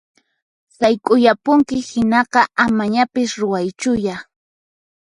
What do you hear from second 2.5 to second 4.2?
amañapis ruwaychuya!